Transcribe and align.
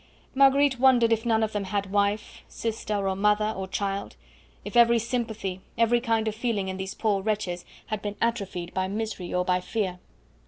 Marguerite 0.33 0.79
wondered 0.79 1.13
if 1.13 1.27
none 1.27 1.43
of 1.43 1.51
them 1.51 1.65
had 1.65 1.91
wife, 1.91 2.41
sister, 2.47 3.07
or 3.07 3.15
mother, 3.15 3.53
or 3.55 3.67
child; 3.67 4.15
if 4.65 4.75
every 4.75 4.97
sympathy, 4.97 5.61
every 5.77 6.01
kind 6.01 6.27
of 6.27 6.33
feeling 6.33 6.69
in 6.69 6.77
these 6.77 6.95
poor 6.95 7.21
wretches 7.21 7.65
had 7.85 8.01
been 8.01 8.15
atrophied 8.19 8.73
by 8.73 8.87
misery 8.87 9.31
or 9.31 9.45
by 9.45 9.59
fear. 9.59 9.99